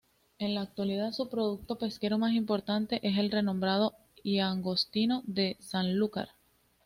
[0.39, 3.93] En la actualidad, su producto pesquero más importante es el renombrado
[4.23, 6.29] langostino de Sanlúcar.